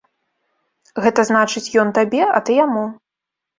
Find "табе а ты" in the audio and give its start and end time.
2.01-2.59